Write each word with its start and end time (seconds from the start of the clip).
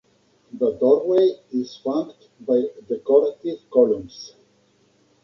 The 0.51 0.71
doorway 0.79 1.35
is 1.51 1.77
flanked 1.77 2.29
by 2.39 2.63
decorative 2.87 3.69
columns. 3.71 4.33